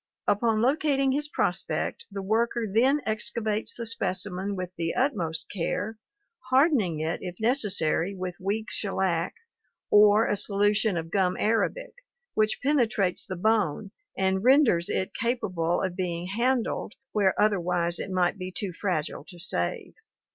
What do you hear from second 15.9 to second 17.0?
being handled